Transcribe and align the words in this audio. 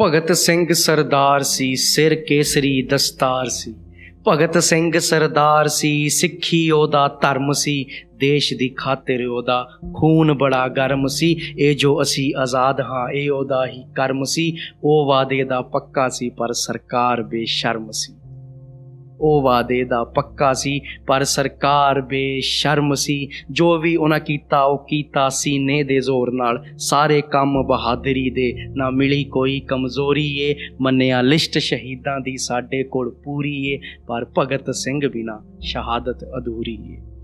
ਭਗਤ 0.00 0.32
ਸਿੰਘ 0.32 0.72
ਸਰਦਾਰ 0.72 1.42
ਸੀ, 1.42 1.76
ਸਿਰ 1.76 2.14
ਕੇਸਰੀ 2.14 2.82
ਦਸਤਾਰ 2.82 3.48
ਸੀ। 3.48 3.74
ਭਗਤ 4.28 4.58
ਸਿੰਘ 4.58 4.98
ਸਰਦਾਰ 4.98 5.68
ਸੀ, 5.68 6.08
ਸਿੱਖੀ 6.08 6.70
ਉਹਦਾ 6.70 7.18
ਧਰਮ 7.22 7.52
ਸੀ, 7.52 7.86
ਦੇਸ਼ 8.14 8.54
ਦੀ 8.54 8.68
ਖਾਤਰ 8.68 9.26
ਉਹਦਾ 9.26 9.68
ਖੂਨ 9.94 10.32
ਬੜਾ 10.32 10.68
ਗਰਮ 10.68 11.06
ਸੀ। 11.06 11.40
ਇਹ 11.58 11.76
ਜੋ 11.76 12.02
ਅਸੀਂ 12.02 12.34
ਆਜ਼ਾਦ 12.38 12.80
ਹਾਂ, 12.80 13.12
ਇਹ 13.12 13.30
ਉਹਦਾ 13.30 13.66
ਹੀ 13.66 13.84
ਕਰਮ 13.96 14.24
ਸੀ। 14.24 14.56
ਉਹ 14.84 15.06
ਵਾਅਦੇ 15.06 15.44
ਦਾ 15.44 15.60
ਪੱਕਾ 15.62 16.08
ਸੀ, 16.08 16.30
ਪਰ 16.30 16.52
ਸਰਕਾਰ 16.52 17.22
ਬੇਸ਼ਰਮ 17.22 17.90
ਸੀ। 17.90 18.15
ਉਹ 19.20 19.42
ਵਾਅਦੇ 19.42 19.84
ਦਾ 19.84 20.04
ਪੱਕਾ 20.04 20.52
ਸੀ, 20.52 20.80
ਪਰ 21.06 21.24
ਸਰਕਾਰ 21.24 22.00
ਬੇਸ਼ਰਮ 22.00 22.94
ਸੀ। 22.94 23.28
ਜੋ 23.50 23.78
ਵੀ 23.78 23.96
ਉਹਨਾਂ 23.96 24.20
ਕੀਤਾ, 24.20 24.62
ਉਹ 24.62 24.78
ਕੀਤਾ 24.78 25.28
ਸੀਨੇ 25.28 25.82
ਦੇ 25.82 26.00
ਜ਼ੋਰ 26.00 26.32
ਨਾਲ। 26.32 26.64
ਸਾਰੇ 26.78 27.22
ਕੰਮ 27.22 27.62
ਬਹਾਦਰੀ 27.62 28.30
ਦੇ। 28.30 28.54
ਨਾ 28.68 28.90
ਮਿਲੀ 28.90 29.24
ਕੋਈ 29.24 29.60
ਕਮਜ਼ੋਰੀ 29.60 30.38
ਏ। 30.38 30.54
ਮੰਨਿਆ 30.80 31.22
ਲਿਸਟ 31.22 31.58
ਸ਼ਹੀਦਾਂ 31.58 32.20
ਦੀ 32.20 32.36
ਸਾਡੇ 32.36 32.84
ਕੋਲ 32.84 33.14
ਪੂਰੀ 33.24 33.66
ਏ। 33.66 33.78
ਪਰ 34.06 34.26
ਭਗਤ 34.38 34.74
ਸਿੰਘ 34.74 35.08
ਬਿਨਾ 35.08 35.42
ਸ਼ਹਾਦਤ 35.60 36.24
ਅਧੂਰੀ 36.24 36.78
ਏ। 36.92 37.15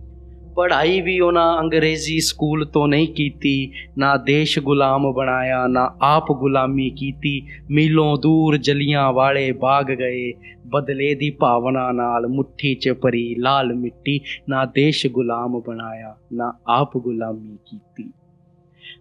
ਪੜ੍ਹਾਈ 0.57 1.01
ਵੀ 1.01 1.21
ਉਹਨਾਂ 1.21 1.61
ਅੰਗਰੇਜ਼ੀ 1.61 2.21
ਸਕੂਲ 2.21 2.65
ਤੋਂ 2.65 2.89
ਨਹੀਂ 2.89 3.09
ਕੀਤੀ, 3.09 3.73
ਨਾ 3.99 4.17
ਦੇਸ਼ 4.17 4.59
ਗੁਲਾਮ 4.59 5.13
ਬਣਾਇਆ, 5.13 5.67
ਨਾ 5.67 5.95
ਆਪ 6.03 6.33
ਗੁਲਾਮੀ 6.33 6.91
ਕੀਤੀ। 6.91 7.43
ਮੀਲੋਂ 7.71 8.17
ਦੂਰ 8.17 8.57
ਜਲੀਆਂ 8.57 9.13
ਵਾਲੇ 9.13 9.53
ਬਾਗ 9.53 9.87
ਗਏ, 9.87 10.33
ਬਦਲੇ 10.67 11.15
ਦੀ 11.15 11.31
ਭਾਵਨਾ 11.31 11.93
ਨਾਲ 11.93 12.27
ਮੁੱਠੀ 12.27 12.75
'ਚ 12.75 12.89
ਭਰੀ 12.89 13.35
ਲਾਲ 13.35 13.75
ਮਿੱਟੀ, 13.75 14.21
ਨਾ 14.49 14.65
ਦੇਸ਼ 14.65 15.07
ਗੁਲਾਮ 15.07 15.61
ਬਣਾਇਆ, 15.61 16.17
ਨਾ 16.33 16.53
ਆਪ 16.69 16.97
ਗੁਲਾਮੀ 16.99 17.57
ਕੀਤੀ। 17.71 18.11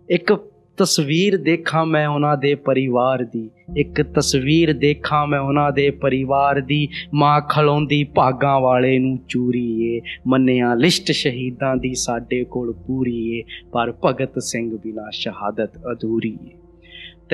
ਇੱਕ 0.10 0.51
ਤਸਵੀਰ 0.82 1.38
ਦੇਖਾਂ 1.38 1.86
ਮੈਂ 1.86 2.08
ਉਹਨਾਂ 2.08 2.38
ਦੇ 2.38 2.56
ਪਰਿਵਾਰ 2.56 3.24
ਦੀ, 3.24 3.50
ਇੱਕ 3.78 4.02
ਤਸਵੀਰ 4.02 4.74
ਦੇਖਾਂ 4.74 5.28
ਮੈਂ 5.28 5.40
ਉਹਨਾਂ 5.40 5.72
ਦੇ 5.72 5.90
ਪਰਿਵਾਰ 5.90 6.62
ਦੀ, 6.62 6.88
ਮਾਂ 7.14 7.42
ਖਲੋਂਦੀ 7.42 8.04
ਭਾਗਾਂ 8.04 8.60
ਵਾਲੇ 8.60 9.00
ਨੂੰ 9.00 9.20
ਚੂਰੀ 9.30 9.96
ਏ 9.96 10.02
ਮੰਨਿਆ 10.28 10.74
ਲਿਸਟ 10.76 11.12
ਸ਼ਹੀਦਾਂ 11.12 11.76
ਦੀ 11.76 11.94
ਸਾਡੇ 11.94 12.44
ਕੋਲ 12.44 12.74
ਪੂਰੀ 12.88 13.40
ਏ 13.40 13.44
ਪਰ 13.72 13.94
ਭਗਤ 14.06 14.40
ਸਿੰਘ 14.40 14.78
ਬਿਨਾ 14.78 15.10
ਸ਼ਹਾਦਤ 15.12 15.78
ਅਧੂਰੀ 15.92 16.38
ਏ 16.46 16.58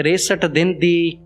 63 0.01 0.47
ਦਿਨ 0.51 0.73
ਦੀ 0.79 1.17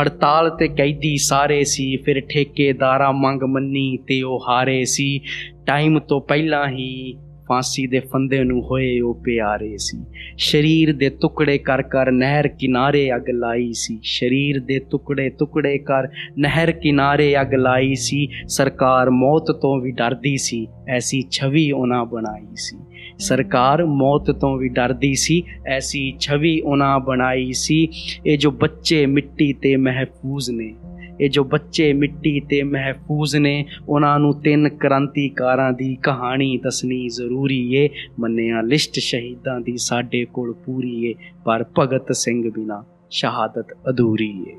ਹੜਤਾਲ 0.00 0.50
ਤੇ 0.50 0.68
ਕੈਦੀ 0.68 1.16
ਸਾਰੇ 1.16 1.64
ਸੀ, 1.64 1.96
ਫਿਰ 1.96 2.20
ਠੇਕੇਦਾਰਾਂ 2.20 3.12
ਮੰਗ 3.12 3.42
ਮੰਨੀ 3.42 3.98
ਤੇ 4.06 4.22
ਉਹ 4.22 4.44
ਹਾਰੇ 4.48 4.84
ਸੀ। 4.84 5.20
ਟਾਈਮ 5.66 5.98
ਤੋਂ 5.98 6.20
ਪਹਿਲਾਂ 6.20 6.68
ਹੀ 6.68 7.14
ਫਾਂਸੀ 7.50 7.86
ਦੇ 7.86 8.00
ਫੰਦੇ 8.00 8.42
ਨੂੰ 8.44 8.62
ਹੋਏ 8.62 9.00
ਉਹ 9.00 9.14
ਪਿਆਰੇ 9.24 9.76
ਸੀ। 9.76 9.98
ਸਰੀਰ 10.38 10.92
ਦੇ 10.92 11.08
ਟੁਕੜੇ 11.20 11.58
ਕਰ 11.58 11.82
ਕਰ 11.82 12.10
ਨਹਿਰ 12.10 12.48
ਕਿਨਾਰੇ 12.48 13.10
ਅੱਗ 13.16 13.30
ਲਾਈ 13.30 13.72
ਸੀ। 13.72 13.98
ਸਰੀਰ 14.02 14.60
ਦੇ 14.60 14.78
ਟੁਕੜੇ 14.90 15.28
ਟੁਕੜੇ 15.28 15.78
ਕਰ 15.78 16.08
ਨਹਿਰ 16.38 16.72
ਕਿਨਾਰੇ 16.72 17.34
ਅੱਗ 17.40 17.54
ਲਾਈ 17.54 17.94
ਸੀ। 17.94 18.26
ਸਰਕਾਰ 18.48 19.10
ਮੌਤ 19.10 19.50
ਤੋਂ 19.52 19.78
ਵੀ 19.80 19.90
ਡਰਦੀ 19.90 20.36
ਸੀ, 20.36 20.66
ਐਸੀ 20.88 21.22
ਛਵੀ 21.30 21.70
ਉਹਨਾਂ 21.72 22.04
ਬਣਾਈ 22.04 22.46
ਸੀ। 22.56 22.76
ਸਰਕਾਰ 23.18 23.84
ਮੌਤ 23.84 24.30
ਤੋਂ 24.30 24.56
ਵੀ 24.58 24.68
ਡਰਦੀ 24.68 25.14
ਸੀ, 25.14 25.42
ਐਸੀ 25.66 26.12
ਛਵੀ 26.20 26.60
ਉਹਨਾਂ 26.60 26.98
ਬਣਾਈ 27.00 27.52
ਸੀ। 27.52 27.88
ਇਹ 28.26 28.38
ਜੋ 28.38 28.50
ਬੱਚੇ 28.50 29.04
ਮਿੱਟੀ 29.06 29.52
ਤੇ 29.52 29.76
ਮਹਿਫੂਜ਼ 29.76 30.50
ਨੇ 30.50 30.74
ਇਹ 31.20 31.30
ਜੋ 31.30 31.44
ਬੱਚੇ 31.44 31.92
ਮਿੱਟੀ 31.92 32.40
ਤੇ 32.40 32.62
ਮਹਿਫੂਜ਼ 32.62 33.36
ਨੇ, 33.36 33.64
ਉਹਨਾਂ 33.88 34.18
ਨੂੰ 34.18 34.40
ਤਿੰਨ 34.40 34.68
ਕ੍ਰਾਂਤੀਕਾਰਾਂ 34.68 35.72
ਦੀ 35.72 35.94
ਕਹਾਣੀ 35.96 36.56
ਦੱਸਣੀ 36.56 37.08
ਜ਼ਰੂਰੀ 37.08 37.74
ਏ। 37.74 37.88
ਮੰਨਿਆ 38.20 38.60
ਲਿਸਟ 38.60 38.98
ਸ਼ਹੀਦਾਂ 38.98 39.60
ਦੀ 39.60 39.76
ਸਾਡੇ 39.76 40.24
ਕੋਲ 40.24 40.52
ਪੂਰੀ 40.52 41.04
ਏ, 41.04 41.14
ਪਰ 41.44 41.64
ਭਗਤ 41.78 42.12
ਸਿੰਘ 42.12 42.50
ਬਿਨਾ 42.50 42.84
ਸ਼ਹਾਦਤ 43.10 43.66
ਅਧੂਰੀ 43.88 44.30
ਏ। 44.48 44.56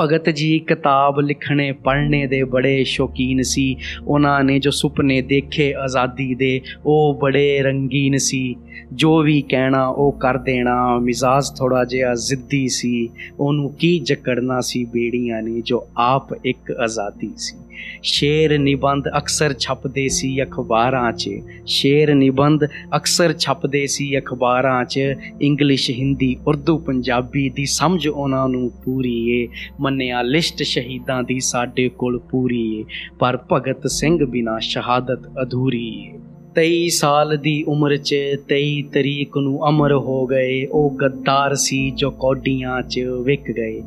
ਭਗਤ 0.00 0.30
ਜੀ 0.30 0.58
ਕਿਤਾਬ 0.58 1.20
ਲਿਖਣੇ, 1.20 1.72
ਪੜ੍ਹਨੇ 1.72 2.26
ਦੇ 2.26 2.42
ਬੜੇ 2.42 2.84
ਸ਼ੌਕੀਨ 2.84 3.42
ਸੀ। 3.42 3.76
ਉਹਨਾਂ 4.06 4.44
ਨੇ 4.44 4.58
ਜੋ 4.58 4.70
ਸੁਪਨੇ 4.70 5.22
ਦੇਖੇ 5.22 5.74
ਆਜ਼ਾਦੀ 5.74 6.34
ਦੇ, 6.34 6.60
ਉਹ 6.86 7.18
ਬੜੇ 7.22 7.62
ਰੰਗੀਨ 7.62 8.16
ਸੀ। 8.16 8.56
ਜੋ 8.92 9.22
ਵੀ 9.22 9.42
ਕਹਿਣਾ, 9.42 9.86
ਉਹ 9.86 10.12
ਕਰ 10.12 10.38
ਦੇਣਾ। 10.38 10.98
ਮਿਜ਼ਾਜ 10.98 11.58
ਥੋੜਾ 11.58 11.84
ਜਿਹਾ 11.84 12.14
ਜ਼ਿੱਦੀ 12.14 12.68
ਸੀ। 12.68 13.08
ਉਹਨੂੰ 13.40 13.74
ਕੀ 13.74 13.98
ਜਕੜਨਾ 13.98 14.60
ਸੀ 14.60 14.84
ਬੇੜੀਆਂ 14.84 15.42
ਨੇ, 15.42 15.60
ਜੋ 15.60 15.86
ਆਪ 15.96 16.46
ਇੱਕ 16.46 16.70
ਆਜ਼ਾਦੀ 16.70 17.30
ਸੀ। 17.36 17.56
ਸ਼ੇਰ 18.02 18.58
ਨਿਬੰਧ 18.58 19.08
ਅਕਸਰ 19.18 19.54
ਛਪਦੇ 19.58 20.08
ਸੀ 20.08 20.42
ਅਖਬਾਰਾਂ 20.42 21.12
'ਚ। 21.12 21.30
ਸ਼ੇਰ 21.66 22.14
ਨਿਬੰਧ 22.14 22.64
ਅਕਸਰ 22.96 23.32
ਛਪਦੇ 23.32 23.86
ਸੀ 23.86 24.18
ਅਖਬਾਰਾਂ 24.18 24.84
'ਚ। 24.84 25.00
ਇੰਗਲਿਸ਼, 25.42 25.90
ਹਿੰਦੀ, 25.90 26.36
ਉਰਦੂ, 26.46 26.78
ਪੰਜਾਬੀ 26.78 27.50
ਦੀ 27.50 27.66
ਸਮਝ 27.66 28.08
ਉਹਨਾਂ 28.08 28.48
ਨੂੰ 28.48 28.70
ਪੂਰੀ 28.84 29.42
ਏ। 29.42 29.48
ਮੰਨਿਆ, 29.90 30.22
ਲਿਸਟ 30.22 30.62
ਸ਼ਹੀਦਾਂ 30.62 31.22
ਦੀ 31.22 31.40
ਸਾਡੇ 31.40 31.88
ਕੋਲ 31.88 32.18
ਪੂਰੀ 32.18 32.80
ਏ, 32.80 32.84
ਪਰ 33.18 33.38
ਭਗਤ 33.52 33.86
ਸਿੰਘ 33.86 34.24
ਬਿਨਾ 34.24 34.58
ਸ਼ਹਾਦਤ 34.58 35.26
ਅਧੂਰੀ 35.42 35.86
ਏ। 35.88 36.18
23 36.54 36.88
ਸਾਲ 36.90 37.36
ਦੀ 37.36 37.62
ਉਮਰ 37.62 37.96
'ਚ 37.96 38.16
23 38.48 38.82
ਤਰੀਕ 38.82 39.36
ਨੂੰ 39.36 39.68
ਅਮਰ 39.68 39.92
ਹੋ 39.92 40.26
ਗਏ, 40.26 40.66
ਉਹ 40.66 40.90
ਗੱਦਾਰ 40.90 41.54
ਸੀ 41.54 41.90
ਜੋ 41.90 42.10
ਕੌਡੀਆਂ 42.10 42.82
'ਚ 42.82 43.00
ਵਿਕ 43.00 43.50
ਗਏ। 43.50 43.82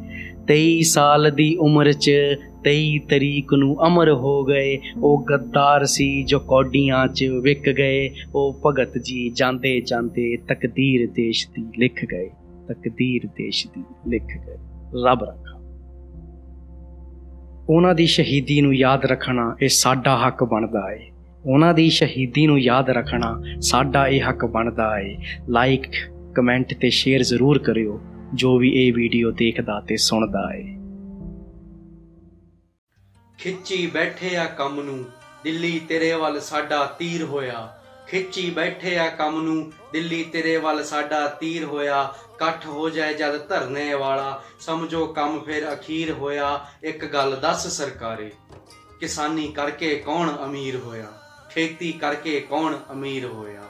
23 0.48 0.82
ਸਾਲ 0.84 1.32
ਦੀ 1.32 1.56
ਉਮਰ 1.56 1.92
'ਚ 1.92 2.12
23 2.64 3.00
ਤਰੀਕ 3.00 3.54
ਨੂੰ 3.54 3.88
ਅਮਰ 3.88 4.12
ਹੋ 4.12 4.44
ਗਏ, 4.44 4.80
ਉਹ 4.98 5.24
ਗੱਦਾਰ 5.30 5.86
ਸੀ 5.86 6.24
ਜੋ 6.24 6.40
ਕੌਡੀਆਂ 6.40 7.08
'ਚ 7.08 7.24
ਵਿਕ 7.42 7.70
ਗਏ। 7.70 8.10
ਉਹ 8.36 8.60
ਭਗਤ 8.66 8.98
ਜੀ 8.98 9.30
ਜਾਂਦੇ 9.30 9.82
ਜਾਂਦੇ 9.82 10.38
ਤਕਦੀਰ 10.38 11.08
ਦੇਸ਼ 11.12 11.48
ਦੀ 11.48 11.66
ਲਿਖ 11.80 12.06
ਗਏ, 12.06 12.30
ਤਕਦੀਰ 12.68 13.28
ਦੇਸ਼ 13.28 13.68
ਦੀ 13.68 13.84
ਲਿਖ 14.08 14.28
ਗਏ। 14.48 14.58
ਰੱਬ 15.06 15.24
ਰੱਖਾ 15.24 15.43
ਉਹਨਾਂ 17.70 17.96
ਦੀ 17.96 18.06
ਸ਼ਹੀਦੀ 18.06 18.62
ਨੂੰ 18.62 18.76
ਯਾਦ 18.76 19.06
ਰੱਖਣਾ 19.06 19.56
ਇਹ 19.62 19.70
ਸਾਡਾ 19.70 20.28
ਹੱਕ 20.28 20.44
ਬਣਦਾ 20.44 20.92
ਏ। 20.94 21.12
ਉਹਨਾਂ 21.46 21.74
ਦੀ 21.74 21.90
ਸ਼ਹੀਦੀ 21.90 22.48
ਨੂੰ 22.48 22.60
ਯਾਦ 22.60 22.90
ਰੱਖਣਾ 22.90 23.44
ਸਾਡਾ 23.62 24.08
ਇਹ 24.08 24.30
ਹੱਕ 24.30 24.46
ਬਣਦਾ 24.46 25.00
ਏ। 25.00 25.18
ਲਾਈਕ 25.50 25.84
ਕਮੈਂਟ 26.36 26.74
ਤੇ 26.74 26.90
ਸ਼ੇਅਰ 26.90 27.24
ਜ਼ਰੂਰ 27.24 27.60
ਕਰਿਓ, 27.60 28.02
ਜੋ 28.34 28.58
ਵੀ 28.58 28.70
ਇਹ 28.76 28.94
ਵੀਡੀਓ 28.94 29.32
ਦੇਖਦਾ 29.32 29.80
ਤੇ 29.88 29.98
ਸੁਣਦਾ 29.98 30.54
ਏ। 30.56 30.64
ਖਿੱਚੀ 33.38 33.88
ਬੈਠੇ 33.88 34.36
ਆ 34.36 34.46
ਕੰਮ 34.46 34.82
ਨੂੰ, 34.82 35.06
ਦਿੱਲੀ 35.44 35.80
ਤੇਰੇ 35.80 36.14
ਵੱਲ 36.14 36.40
ਸਾਡਾ 36.40 36.86
ਤੀਰ 37.00 37.24
ਹੋਇਆ। 37.24 37.78
ਖਿੱਚੀ 38.08 38.50
ਬੈਠੇ 38.50 38.98
ਆ 38.98 39.10
ਕੰਮ 39.10 39.42
ਨੂੰ, 39.42 39.72
ਦਿੱਲੀ 39.94 40.24
ਤੇਰੇ 40.24 40.58
ਵੱਲ 40.58 40.84
ਸਾਡਾ 40.84 41.28
ਤੀਰ 41.28 41.64
ਹੋਇਆ, 41.64 42.14
ਇਕੱਠ 42.36 42.66
ਹੋ 42.66 42.90
ਜਾਏ 42.90 43.14
ਜਦ 43.14 43.48
ਧਰਨੇ 43.48 43.94
ਵਾਲਾ। 43.94 44.44
ਸਮਝੋ 44.60 45.06
ਕੰਮ 45.08 45.40
ਫਿਰ 45.40 45.74
ਅਖੀਰ 45.74 46.12
ਹੋਇਆ, 46.12 46.66
ਇੱਕ 46.84 47.06
ਗੱਲ 47.06 47.36
ਦੱਸ 47.36 47.68
ਸਰਕਾਰੇ, 47.68 48.32
ਕਿਸਾਨੀ 49.00 49.48
ਕਰਕੇ 49.48 49.96
ਕੌਣ 49.96 50.32
ਅਮੀਰ 50.46 50.76
ਹੋਇਆ? 50.76 51.12
ਖੇਤੀ 51.50 51.92
ਕਰਕੇ 51.92 52.40
ਕੌਣ 52.40 52.78
ਅਮੀਰ 52.92 53.26
ਹੋਇਆ? 53.26 53.64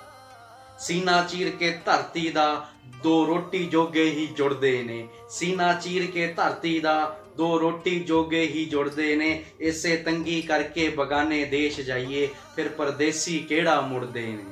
ਸੀਨਾ 0.83 1.23
ਚੀਰ 1.23 1.49
ਕੇ 1.49 1.69
ਧਰਤੀ 1.85 2.29
ਦਾ 2.29 2.67
ਦੋ 3.03 3.25
ਰੋਟੀ 3.27 3.66
ਜੋਗੇ 3.66 4.03
ਹੀ 4.03 4.25
ਜੁੜਦੇ 4.27 4.83
ਨੇ। 4.83 5.07
ਸੀਨਾ 5.29 5.73
ਚੀਰ 5.73 6.11
ਕੇ 6.11 6.27
ਧਰਤੀ 6.27 6.79
ਦਾ 6.79 7.19
ਦੋ 7.38 7.59
ਰੋਟੀ 7.59 7.99
ਜੋਗੇ 7.99 8.41
ਹੀ 8.41 8.66
ਜੁੜਦੇ 8.66 9.16
ਨੇ। 9.16 9.44
ਇਸੇ 9.59 9.95
ਤੰਗੀ 9.97 10.41
ਕਰਕੇ 10.41 10.89
ਬਗਾਨੇ 10.89 11.45
ਦੇਸ਼ 11.45 11.79
ਜਾਈਏ, 11.81 12.27
ਫਿਰ 12.55 12.69
ਪਰਦੇਸੀ 12.69 13.39
ਕਿਹੜਾ 13.39 13.79
ਮੁੜਦੇ 13.81 14.25
ਨੇ? 14.25 14.44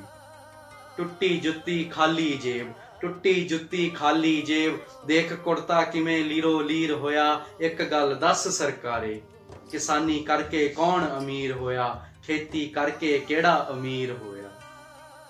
ਟੁੱਟੀ 0.97 1.37
ਜੁੱਤੀ 1.37 1.83
ਖਾਲੀ 1.83 2.31
ਜੇਬ, 2.33 2.71
ਟੁੱਟੀ 3.01 3.33
ਜੁੱਤੀ 3.33 3.89
ਖਾਲੀ 3.89 4.41
ਜੇਬ। 4.41 4.79
ਦੇਖ 5.05 5.33
ਕੁੜਤਾ 5.33 5.81
ਕਿਵੇਂ 5.81 6.23
ਲੀਰੋ 6.25 6.59
ਲੀਰ 6.61 6.91
ਹੋਇਆ, 6.91 7.45
ਇੱਕ 7.59 7.83
ਗੱਲ 7.83 8.15
ਦੱਸ 8.15 8.47
ਸਰਕਾਰੇ, 8.47 9.21
ਕਿਸਾਨੀ 9.71 10.19
ਕਰਕੇ 10.19 10.67
ਕੌਣ 10.67 11.05
ਅਮੀਰ 11.19 11.51
ਹੋਇਆ? 11.51 12.05
ਖੇਤੀ 12.27 12.65
ਕਰਕੇ 12.65 13.17
ਕਿਹੜਾ 13.19 13.67
ਅਮੀਰ 13.71 14.11
ਹੋਇਆ? 14.11 14.30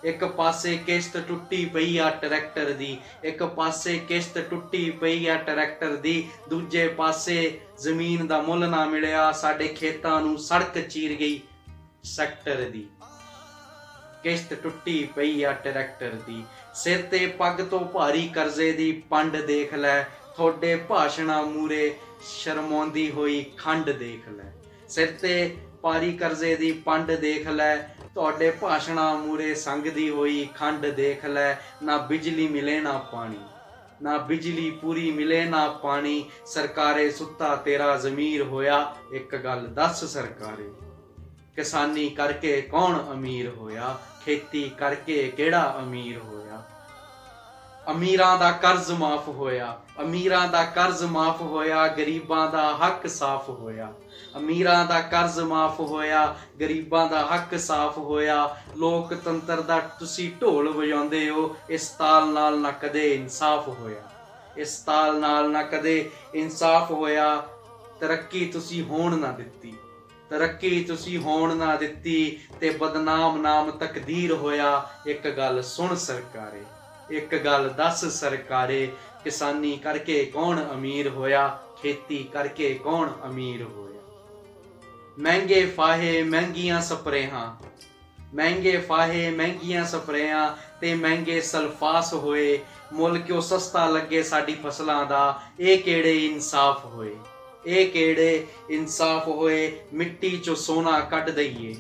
ਇੱਕ 0.04 0.26
ਪਾਸੇ 0.26 0.78
ਕਿਸ਼ਤ 0.78 1.18
ਟੁੱਟੀ 1.18 1.66
ਪਈ 1.66 1.98
ਆ 1.98 2.10
ਟਰੈਕਟਰ 2.10 2.72
ਦੀ, 2.72 2.98
ਇੱਕ 3.24 3.44
ਪਾਸੇ 3.44 3.98
ਕਿਸ਼ਤ 4.08 4.38
ਟੁੱਟੀ 4.50 4.90
ਪਈ 4.92 5.28
ਆ 5.28 5.36
ਟਰੈਕਟਰ 5.38 5.96
ਦੀ, 5.96 6.30
ਦੂਜੇ 6.50 6.88
ਪਾਸੇ 6.88 7.60
ਜ਼ਮੀਨ 7.80 8.28
ਦਾ 8.28 8.42
ਮੁੱਲ 8.42 8.70
ਨਾ 8.70 8.86
ਮਿਲਿਆ, 8.86 9.32
ਸਾਡੇ 9.32 9.68
ਖੇਤਾਂ 9.68 10.22
ਨੂੰ 10.22 10.38
ਸੜਕ 10.38 10.80
ਚੀਰ 10.80 11.16
ਗਈ 11.16 11.42
ਸੈਕਟਰ 12.04 12.70
ਦੀ। 12.70 12.88
ਕਿਸ਼ਤ 14.24 14.54
ਟੁੱਟੀ 14.54 15.10
ਪਈ 15.16 15.44
ਆ 15.44 15.52
ਟਰੈਕਟਰ 15.54 16.10
ਦੀ। 16.28 16.44
ਸਿਰ 16.76 17.02
ਤੇ 17.02 17.26
ਪੱਗ 17.28 17.62
ਤੋਂ 17.62 17.80
ਭਾਰੀ 17.80 18.28
ਕਰਜ਼ੇ 18.28 18.72
ਦੀ 18.72 18.92
ਪੰਡ 19.10 19.38
ਦੇਖ 19.38 19.74
ਲੈ, 19.74 20.04
ਤੁਹਾਡੇ 20.36 20.76
ਭਾਸ਼ਣਾ 20.76 21.42
ਮੂਰੇ 21.42 21.94
ਸ਼ਰਮਾਉਂਦੀ 22.28 23.12
ਹੋਈ 23.12 23.46
ਖੰਡ 23.58 23.90
ਦੇਖ 23.90 24.30
ਲੈ। 24.30 24.52
ਸਿਰ 24.90 25.08
ਤੇ 25.12 25.58
ਭਾਰੀ 25.82 26.12
ਕਰਜ਼ੇ 26.14 26.56
ਦੀ 26.56 26.72
ਪੰਡ 26.72 27.12
ਦੇਖ 27.12 27.48
ਲੈ 27.48 27.78
ਤੁਹਾਡੇ 28.16 28.52
ਭਾਸ਼ਣਾ 28.52 29.14
ਮੂਰੇ 29.14 29.56
ਸੰਗਦੀ 29.56 30.10
ਹੋਈ 30.10 30.50
ਖੰਡ 30.56 30.86
ਦੇਖ 30.86 31.26
ਲੈ, 31.26 31.56
ਨਾ 31.84 31.98
ਬਿਜਲੀ 31.98 32.48
ਮਿਲੇ 32.48 32.80
ਨਾ 32.80 32.98
ਪਾਣੀ। 32.98 33.40
ਨਾ 34.02 34.18
ਬਿਜਲੀ 34.18 34.72
ਪੂਰੀ 34.72 35.12
ਮਿਲੇ 35.12 35.46
ਨਾ 35.46 35.70
ਪਾਣੀ, 35.70 36.30
ਸਰਕਾਰੇ 36.46 37.12
ਸੁੱਤਾ 37.12 37.56
ਤੇਰਾ 37.56 37.98
ਜ਼ਮੀਰ 37.98 38.44
ਹੋਇਆ, 38.44 38.96
ਇੱਕ 39.12 39.36
ਗੱਲ 39.36 39.68
ਦੱਸ 39.68 40.06
ਸਰਕਾਰੇ। 40.06 40.72
ਕਿਸਾਨੀ 41.56 42.10
ਕਰਕੇ 42.10 42.62
ਕੌਣ 42.62 43.12
ਅਮੀਰ 43.12 43.50
ਹੋਇਆ, 43.50 44.00
ਖੇਤੀ 44.26 44.72
ਕਰਕੇ 44.78 45.34
ਕਿਹੜਾ 45.38 45.76
ਅਮੀਰ 45.80 46.18
ਹੋਇਆ? 46.18 46.64
ਅਮੀਰਾਂ 47.92 48.38
ਦਾ 48.38 48.52
ਕਰਜ਼ 48.52 48.92
ਮਾਫ 48.92 49.28
ਹੋਇਆ, 49.28 49.80
ਅਮੀਰਾਂ 50.02 50.48
ਦਾ 50.48 50.64
ਕਰਜ਼ 50.64 51.04
ਮਾਫ 51.04 51.42
ਹੋਇਆ, 51.42 51.88
ਗਰੀਬਾਂ 51.88 52.52
ਦਾ 52.52 52.78
ਹੱਕ 52.78 53.08
ਸਾਫ਼ 53.08 53.50
ਹੋਇਆ। 53.50 53.94
ਅਮੀਰਾਂ 54.38 54.86
ਦਾ 54.86 55.02
ਕਰਜ਼ 55.02 55.40
ਮਾਫ 55.40 55.80
ਹੋਇਆ, 55.80 56.36
ਗਰੀਬਾਂ 56.60 57.10
ਦਾ 57.10 57.28
ਹੱਕ 57.36 57.60
ਸਾਫ਼ 57.60 57.98
ਹੋਇਆ। 57.98 58.58
ਲੋਕਤੰਤਰ 58.78 59.62
ਦਾ 59.62 59.80
ਤੁਸੀਂ 59.80 60.32
ਢੋਲ 60.42 60.70
ਵਜਾਉਂਦੇ 60.70 61.30
ਹੋ, 61.30 61.56
ਇਸ 61.70 61.88
ਤਾਲ 61.90 62.28
ਨਾਲ 62.28 62.60
ਨਾ 62.60 62.72
ਕਦੇ 62.72 63.14
ਇਨਸਾਫ 63.14 63.68
ਹੋਇਆ। 63.68 64.02
ਇਸ 64.58 64.78
ਤਾਲ 64.78 65.20
ਨਾਲ 65.20 65.52
ਨਾ 65.52 65.64
ਕਦੇ 65.64 66.12
ਇਨਸਾਫ 66.36 66.92
ਹੋਇਆ। 66.92 67.44
ਤਰੱਕੀ 68.00 68.46
ਤੁਸੀਂ 68.46 68.84
ਹੋਣ 68.84 69.18
ਨਾ 69.20 69.32
ਦਿੱਤੀ। 69.32 69.74
ਤਰੱਕੀ 70.30 70.84
ਤੁਸੀਂ 70.84 71.18
ਹੋਣ 71.18 71.58
ਨਾ 71.58 71.76
ਦਿੱਤੀ 71.76 72.40
ਤੇ 72.60 72.70
ਬਦਨਾਮ 72.70 73.42
ਨਾਮ 73.42 73.72
ਤਕਦੀਰ 73.72 74.34
ਹੋਇਆ। 74.34 74.90
ਇੱਕ 75.06 75.30
ਗੱਲ 75.30 75.62
ਸੁਣ 75.62 75.96
ਸਰਕਾਰੇ 75.96 76.62
ਇੱਕ 77.12 77.36
ਗੱਲ 77.36 77.70
ਦੱਸ 77.70 78.06
ਸਰਕਾਰੇ, 78.06 78.92
ਕਿਸਾਨੀ 79.24 79.78
ਕਰਕੇ 79.78 80.26
ਕੌਣ 80.26 80.66
ਅਮੀਰ 80.74 81.10
ਹੋਇਆ, 81.10 81.60
ਖੇਤੀ 81.82 82.24
ਕਰਕੇ 82.24 82.74
ਕੌਣ 82.74 83.10
ਅਮੀਰ 83.26 83.62
ਹੋਇਆ? 83.62 84.02
ਮਹਿੰਗੇ 85.20 85.66
ਫਾਹੇ 85.66 86.24
ਮਹਿੰਗੀਆਂ 86.24 86.82
ਸਪਰੇਹਾਂ, 86.82 87.56
ਮਹਿੰਗੇ 88.34 88.78
ਫਾਹੇ 88.78 89.30
ਮਹਿੰਗੀਆਂ 89.32 89.86
ਸਪਰੇਆਂ 89.86 90.56
ਤੇ 90.82 90.94
ਮਹਿੰਗੇ 90.94 91.42
ਸਲਫਾਸ 91.42 92.14
ਹੋਏ, 92.14 92.60
ਮੁੱਲ 92.94 93.18
ਕਿਉਂ 93.18 93.42
ਸਸਤਾ 93.42 93.86
ਲੱਗੇ 93.86 94.24
ਸਾਡੀ 94.24 94.58
ਫਸਲਾਂ 94.66 95.06
ਦਾ? 95.06 95.42
ਇਹ 95.60 95.80
ਕਿਹੜੇ 95.80 96.26
ਇਨਸਾਫ 96.26 96.86
ਹੋਏ? 96.86 97.16
ਇਹ 97.66 97.92
ਕਿਹੜੇ 97.92 98.48
ਇਨਸਾਫ 98.70 99.28
ਹੋਏ? 99.28 99.80
ਮਿੱਟੀ 99.94 100.38
ਚੋਂ 100.38 100.56
ਸੋਨਾ 100.56 101.00
ਕੱਢ 101.00 101.30
ਦਈਏ। 101.30 101.76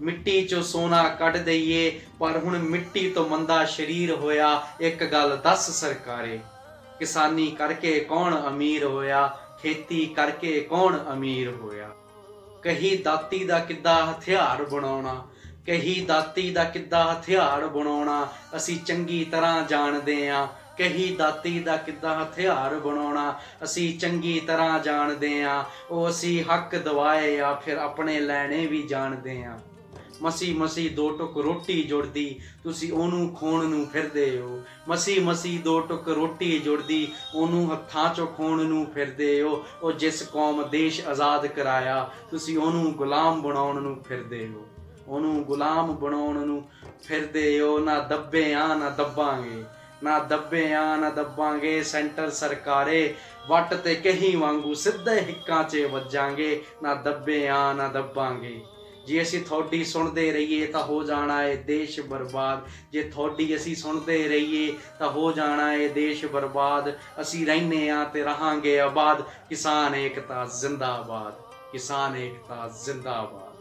ਮਿੱਟੀ 0.00 0.46
ਚੋਂ 0.46 0.62
ਸੋਨਾ 0.62 1.08
ਕੱਢ 1.08 1.36
ਦਈਏ, 1.36 2.00
ਪਰ 2.18 2.38
ਹੁਣ 2.38 2.58
ਮਿੱਟੀ 2.58 3.10
ਤੋਂ 3.10 3.28
ਮੰਦਾ 3.28 3.64
ਸ਼ਰੀਰ 3.64 4.10
ਹੋਇਆ, 4.10 4.66
ਇੱਕ 4.80 5.04
ਗੱਲ 5.04 5.36
ਦੱਸ 5.36 5.70
ਸਰਕਾਰੇ, 5.70 6.40
ਕਿਸਾਨੀ 6.98 7.46
ਕਰਕੇ 7.46 8.00
ਕੌਣ 8.00 8.48
ਅਮੀਰ 8.48 8.84
ਹੋਇਆ, 8.84 9.38
ਖੇਤੀ 9.62 10.06
ਕਰਕੇ 10.06 10.60
ਕੌਣ 10.60 10.98
ਅਮੀਰ 11.12 11.48
ਹੋਇਆ? 11.48 11.90
ਕਹੀ 12.62 12.96
ਦਾਤੀ 12.96 13.44
ਦਾ 13.44 13.58
ਕਿੱਦਾਂ 13.58 14.12
ਹਥਿਆਰ 14.12 14.64
ਬਣਾਉਣਾ? 14.64 15.26
ਕਹੀ 15.66 16.04
ਦਾਤੀ 16.04 16.50
ਦਾ 16.50 16.64
ਕਿੱਦਾਂ 16.64 17.14
ਹਥਿਆਰ 17.14 17.66
ਬਣਾਉਣਾ? 17.66 18.28
ਅਸੀਂ 18.56 18.80
ਚੰਗੀ 18.80 19.24
ਤਰ੍ਹਾਂ 19.24 19.62
ਜਾਣਦੇ 19.62 20.28
ਆਂ। 20.28 20.48
ਕਹੀ 20.78 21.16
ਦਾਤੀ 21.16 21.60
ਦਾ 21.60 21.76
ਕਿੱਦਾਂ 21.76 22.24
ਹਥਿਆਰ 22.24 22.74
ਬਣਾਉਣਾ? 22.74 23.40
ਅਸੀਂ 23.64 23.98
ਚੰਗੀ 23.98 24.40
ਤਰ੍ਹਾਂ 24.40 24.80
ਜਾਣਦੇ 24.80 25.42
ਆਂ। 25.42 25.64
ਉਹ 25.90 26.10
ਅਸੀਂ 26.10 26.44
ਹੱਕ 26.44 26.76
ਦਵਾਏ 26.76 27.40
ਆ, 27.40 27.54
ਫਿਰ 27.54 27.76
ਆਪਣੇ 27.76 28.20
ਲੈਣੇ 28.20 28.66
ਵੀ 28.66 28.82
ਜਾਣਦੇ 28.82 29.44
ਆਂ। 29.44 29.58
ਮਸੀ 30.22 30.52
ਮਸੀ 30.52 30.88
ਦੋ 30.88 31.10
ਟੁਕ 31.10 31.38
ਰੋਟੀ 31.38 31.82
ਜੁੜਦੀ, 31.82 32.40
ਤੁਸੀਂ 32.64 32.92
ਉਹਨੂੰ 32.92 33.34
ਖੋਣ 33.34 33.64
ਨੂੰ 33.64 33.86
ਫਿਰਦੇ 33.86 34.38
ਹੋ। 34.38 34.62
ਮਸੀ 34.88 35.18
ਮਸੀ 35.18 35.58
ਦੋ 35.58 35.80
ਟੁਕ 35.80 36.08
ਰੋਟੀ 36.08 36.58
ਜੁੜਦੀ, 36.58 37.12
ਉਹਨੂੰ 37.34 37.72
ਹੱਥਾਂ 37.72 38.14
ਚੋਂ 38.14 38.26
ਖੋਣ 38.26 38.64
ਨੂੰ 38.64 38.86
ਫਿਰਦੇ 38.86 39.42
ਹੋ। 39.42 39.64
ਉਹ 39.82 39.92
ਜਿਸ 39.92 40.22
ਕੌਮ 40.22 40.68
ਦੇਸ਼ 40.68 41.06
ਆਜ਼ਾਦ 41.06 41.46
ਕਰਾਇਆ, 41.46 42.10
ਤੁਸੀਂ 42.30 42.58
ਉਹਨੂੰ 42.58 42.92
ਗੁਲਾਮ 42.92 43.42
ਬਣਾਉਣ 43.42 43.82
ਨੂੰ 43.82 44.02
ਫਿਰਦੇ 44.02 44.48
ਹੋ। 44.48 44.66
ਉਹਨੂੰ 45.08 45.44
ਗੁਲਾਮ 45.44 45.96
ਬਣਾਉਣ 45.96 46.46
ਨੂੰ 46.46 46.68
ਫਿਰਦੇ 47.02 47.60
ਹੋ। 47.60 47.78
ਨਾ 47.78 47.98
ਦੱਬੇ 47.98 48.54
ਆ 48.54 48.74
ਨਾ 48.74 48.90
ਦੱਬਾਂਗੇ। 48.90 49.64
ਨਾ 50.02 50.18
ਦੱਬੇ 50.18 50.72
ਆ 50.72 50.96
ਨਾ 50.96 51.10
ਦੱਬਾਂਗੇ। 51.10 51.82
ਸੈਂਟਰ 51.82 52.30
ਸਰਕਾਰੇ 52.30 53.14
ਵੱਟ 53.48 53.74
ਤੇ 53.74 53.94
ਕਹੀਂ 53.94 54.36
ਵਾਂਗੂ 54.36 54.74
ਸਿੱਧੇ 54.74 55.20
ਹਿੱਕਾਂ 55.20 55.64
'ਚ 55.64 55.88
ਵੱਜਾਂਗੇ। 55.92 56.62
ਨਾ 56.82 56.94
ਦੱਬੇ 56.94 57.48
ਆ 57.48 57.72
ਨਾ 57.72 57.88
ਦੱਬਾਂਗੇ। 57.88 58.62
ਜੇ 59.06 59.22
ਅਸੀਂ 59.22 59.42
ਤੁਹਾਡੀ 59.42 59.84
ਸੁਣਦੇ 59.84 60.32
ਰਹੀਏ 60.32 60.66
ਤਾਂ 60.66 60.84
ਹੋ 60.84 61.02
ਜਾਣਾ 61.02 61.42
ਹੈ 61.42 61.54
ਦੇਸ਼ 61.54 62.00
ਬਰਬਾਦ। 62.00 62.60
ਜੇ 62.92 63.02
ਤੁਹਾਡੀ 63.02 63.56
ਅਸੀਂ 63.56 63.76
ਸੁਣਦੇ 63.76 64.28
ਰਹੀਏ 64.28 64.76
ਤਾਂ 64.98 65.10
ਹੋ 65.10 65.32
ਜਾਣਾ 65.32 65.72
ਹੈ 65.72 65.88
ਦੇਸ਼ 65.88 66.24
ਬਰਬਾਦ। 66.24 66.92
ਅਸੀਂ 67.20 67.46
ਰਹਿੰਨੇ 67.46 67.90
ਆ 67.90 68.04
ਤੇ 68.04 68.22
ਰਹਾਂਗੇ 68.22 68.80
ਆਬਾਦ। 68.80 69.22
ਕਿਸਾਨ 69.48 69.94
ਏਕਤਾ 69.94 70.44
ਜ਼ਿੰਦਾਬਾਦ। 70.60 71.34
ਕਿਸਾਨ 71.72 72.16
ਏਕਤਾ 72.16 72.70
ਜ਼ਿੰਦਾਬਾਦ। 72.84 73.51